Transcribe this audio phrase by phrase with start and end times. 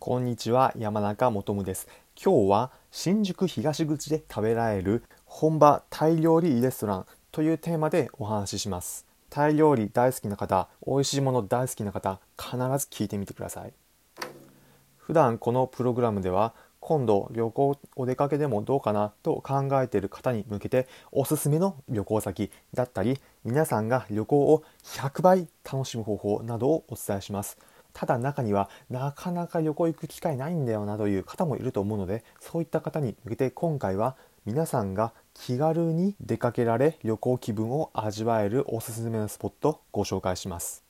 [0.00, 1.86] こんにちは山中もとむです。
[2.16, 9.04] 今日は新宿東口で食べられる本場タイ料理レストランというテーマでお話しします。
[9.28, 13.74] タイ料理大好きな方美味しいもの大好きな方必ず聞いてみてください。
[14.96, 27.58] 普段このプログラムでは今度旅行お出かけでもどうかなと考えている方に向けておすすめの旅行先だったり皆さんが旅行を100倍楽しむ方法などをお伝えします。
[27.92, 34.16] ただ中にはなかなか旅行行く機会ないんだよなという方もいると思うのでそういった方に向けて今回は
[34.46, 40.82] 皆さんが気軽に出かけられ旅行気分を味わえるおすすめのスポットをご紹介します。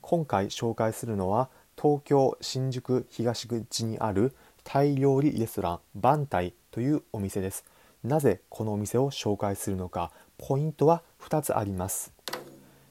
[0.00, 7.64] 今回紹介するのは東京新宿東口にあるタイ料理レストランバンタイというお店です。
[8.04, 12.12] なぜこのお店を紹介するのかポイントは2つあります。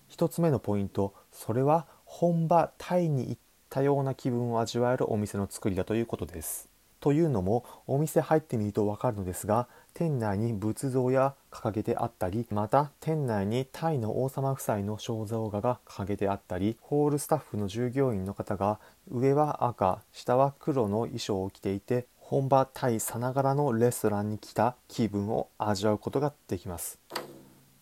[0.09, 3.37] 1つ目のポイントそれは本場タイに行っ
[3.69, 6.67] たような気分を味わえるお店の作りだということです。
[6.99, 18.79] というのもお店入ってみるとわかるのですが店内に仏像や掲げてあったりまた店内にタイの王様夫妻の肖像画が掲げてあったりホールスタッフの従業員の方が
[19.11, 26.99] 上は赤下は黒の衣装を着ていて本場タイさながらのレストランに来た気分を味わうことができます。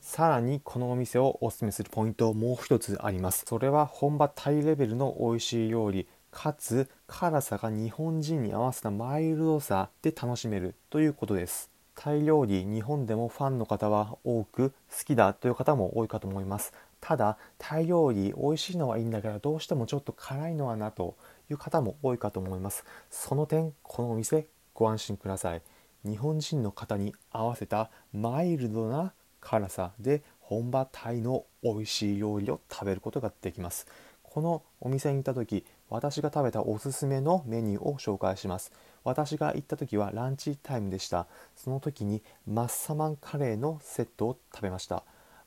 [0.05, 3.43] さらにこのお店をおすすめするポイントもう一つあります。
[3.47, 11.71] それは本場タイレベルの美味しい料理かつ辛さが日本人に合わせたマイルドさで楽しめるということです。
[11.95, 16.71] タイ料理日本でもファンの方は多く好きだという方も多いかと思います。
[17.01, 21.17] ただタイ料理美味しいのはいいんだけどどうしてもちょっと辛いのはなと
[21.49, 22.85] いう方も多いかと思います。
[23.09, 24.45] その点このお店
[24.75, 25.63] ご安心ください。
[26.03, 29.11] 日本人の方に合わせたマイルドな
[29.45, 29.91] 辛さ。
[29.99, 33.87] で本場タイの美味しい料理を食べることができます。
[34.23, 38.71] このお店に行った時私が食べたおすすめのメニューを紹介します。
[39.03, 41.27] 私が行った時はランチタイムでした。
[41.55, 45.03] その時にマッサマンカレーのセットを食べました。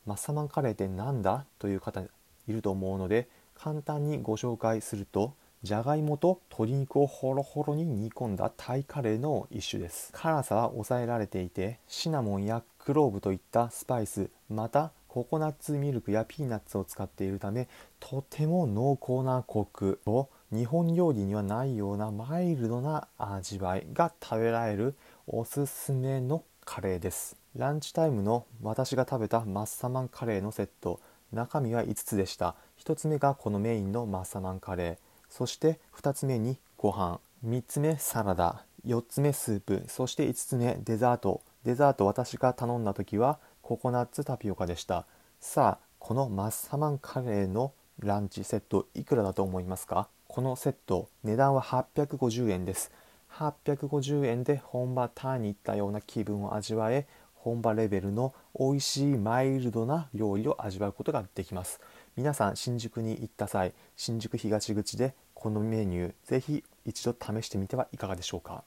[0.06, 1.44] マッサマンカレーって何だ？
[1.58, 2.08] という方い
[2.48, 5.34] ると思うので簡単にご紹介すると
[5.64, 10.10] じゃがいもと鶏肉をホロホロに煮込んだタイカレーの一種です。
[10.12, 17.66] 辛さは抑えられていてシナモンやクローブといったスパイスまたココナッツミルクやピーナッツを使っているため
[17.98, 24.94] とても濃厚なコクと日本料理にはないようなマイルドな味わいが食べられる
[25.26, 27.36] おすすめのカレーです。
[27.56, 31.00] ランチタイムの私が食べたマッサマンカレーのセット
[31.32, 32.54] 中身は5つでした。
[32.78, 35.07] 1つ目がこのメインのマッサマンカレー。
[35.28, 37.20] そして2つ目にご飯。
[37.46, 38.64] 3つ目サラダ。
[38.86, 39.84] 4つ目スープ。
[39.88, 41.42] そして5つ目デザート。
[41.64, 45.04] デザート私が頼んだ時はココナッツタピオカでした。
[45.40, 50.08] さあこのマッサマンカレーのランチセットいくらだと思いますか？
[50.28, 52.90] このセット値段は850円です。
[53.32, 57.06] 850円で本場ターに行ったような気分を味わえ
[57.48, 61.80] 本場レベルの美味しいマイルドな料理を味わうことができます。
[62.14, 68.64] 皆さん新宿に行った際新宿東口でこのメニューぜひ一度試してみてはいかがでしょうか。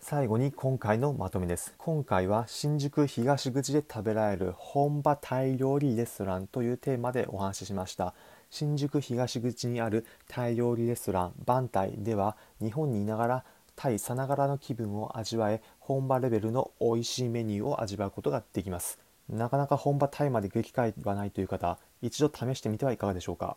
[0.00, 1.74] 最後に今回のまとめです。
[1.76, 8.14] 今回は新宿東口で食べられる本場タイ料理レストランというテーマでお話ししました。
[8.48, 13.44] 新宿東口にあるタイ料理レストランバンタイでは日本にいながら
[13.76, 18.98] タイさながらの気分を味わえ本場レベルの美味しいメニューを味わうことができます。
[19.28, 23.56] なかなか本場タイまで行く機会はないという方一度試してみてはいかがでしょうか。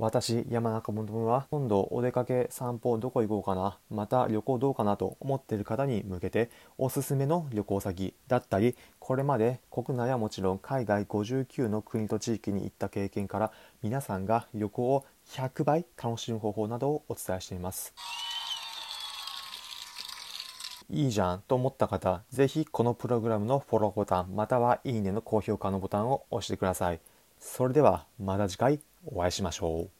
[0.00, 3.76] 私山中もは今度お出かけ散歩どこ行こうかな。
[3.90, 13.52] また旅行どうかなと思っている方に向けておすすめの旅行先だったりこれまで国内はもちろん海外59の国と地域に行った経験から
[13.82, 17.92] 皆さんが旅行を100倍楽しむ方法などをお伝えしています。
[20.90, 27.00] いいじゃんと思った方ぜひこのプログラムのフォローボタンまたはいいねの高評価のボタンを押してください
[27.38, 29.99] それではまた次回お会いしましょう。